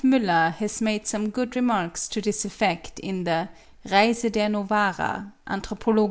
[0.03, 3.49] Müller has made some good remarks to this effect in the
[3.87, 5.99] 'Reise der Novara: Anthropolog.